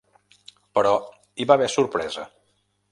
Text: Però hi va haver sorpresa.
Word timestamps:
Però 0.79 0.95
hi 1.43 1.49
va 1.51 1.59
haver 1.61 1.71
sorpresa. 1.77 2.29